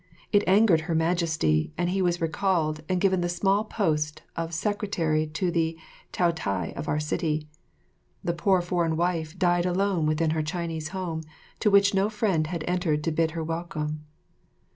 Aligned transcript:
It 0.31 0.43
angered 0.47 0.81
Her 0.89 0.95
Majesty 0.95 1.73
and 1.77 1.87
he 1.91 2.01
was 2.01 2.19
recalled 2.19 2.79
and 2.89 2.99
given 2.99 3.21
the 3.21 3.29
small 3.29 3.63
post 3.63 4.23
of 4.35 4.51
secretary 4.51 5.27
to 5.27 5.51
the 5.51 5.77
Taotai 6.11 6.73
of 6.75 6.87
our 6.87 6.99
city. 6.99 7.47
The 8.23 8.33
poor 8.33 8.61
foreign 8.61 8.97
wife 8.97 9.37
died 9.37 9.67
alone 9.67 10.07
within 10.07 10.31
her 10.31 10.41
Chinese 10.41 10.87
home, 10.87 11.21
into 11.57 11.69
which 11.69 11.93
no 11.93 12.09
friend 12.09 12.47
had 12.47 12.63
entered 12.67 13.03
to 13.03 13.11
bid 13.11 13.31
her 13.37 13.43
welcome. 13.43 14.03